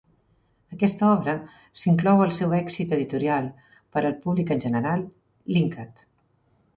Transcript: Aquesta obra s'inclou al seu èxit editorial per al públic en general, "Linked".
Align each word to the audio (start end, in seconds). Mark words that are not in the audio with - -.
Aquesta 0.75 1.09
obra 1.15 1.33
s'inclou 1.81 2.23
al 2.23 2.33
seu 2.37 2.55
èxit 2.59 2.95
editorial 2.97 3.49
per 3.97 4.03
al 4.11 4.15
públic 4.23 4.55
en 4.57 4.63
general, 4.65 5.05
"Linked". 5.59 6.03